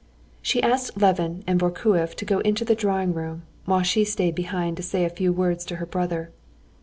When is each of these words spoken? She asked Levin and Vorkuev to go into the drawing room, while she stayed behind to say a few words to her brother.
She 0.41 0.63
asked 0.63 0.99
Levin 0.99 1.43
and 1.45 1.59
Vorkuev 1.59 2.15
to 2.15 2.25
go 2.25 2.39
into 2.39 2.65
the 2.65 2.73
drawing 2.73 3.13
room, 3.13 3.43
while 3.65 3.83
she 3.83 4.03
stayed 4.03 4.33
behind 4.33 4.77
to 4.77 4.81
say 4.81 5.05
a 5.05 5.11
few 5.11 5.31
words 5.31 5.63
to 5.65 5.75
her 5.75 5.85
brother. 5.85 6.31